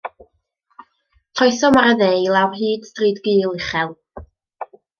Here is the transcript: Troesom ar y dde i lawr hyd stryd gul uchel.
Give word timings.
Troesom 1.41 1.77
ar 1.83 1.89
y 1.89 1.93
dde 1.99 2.09
i 2.21 2.25
lawr 2.37 2.57
hyd 2.63 2.89
stryd 2.89 3.21
gul 3.29 3.47
uchel. 3.53 3.95